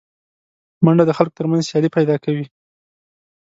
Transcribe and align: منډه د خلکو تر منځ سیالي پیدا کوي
منډه 0.83 1.03
د 1.07 1.11
خلکو 1.17 1.37
تر 1.39 1.45
منځ 1.51 1.61
سیالي 1.69 1.89
پیدا 1.97 2.15
کوي 2.23 2.45